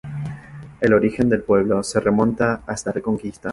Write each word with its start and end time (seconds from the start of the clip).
El 0.79 0.93
origen 0.95 1.29
del 1.29 1.43
pueblo 1.43 1.83
se 1.83 1.99
remonta 1.99 2.63
hasta 2.65 2.89
la 2.89 2.93
Reconquista. 2.95 3.49